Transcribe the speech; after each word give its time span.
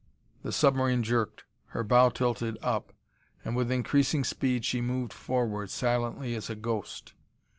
The 0.41 0.51
submarine 0.51 1.03
jerked, 1.03 1.43
her 1.77 1.83
bow 1.83 2.09
tilted 2.09 2.57
up 2.63 2.91
and 3.45 3.55
with 3.55 3.69
increasing 3.71 4.23
speed 4.23 4.65
she 4.65 4.81
moved 4.81 5.13
forward, 5.13 5.69
silently 5.69 6.33
as 6.33 6.49
a 6.49 6.55
ghost. 6.55 7.13